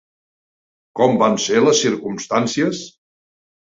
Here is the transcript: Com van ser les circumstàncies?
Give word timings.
Com 1.01 1.21
van 1.25 1.39
ser 1.45 1.63
les 1.69 1.85
circumstàncies? 1.87 2.85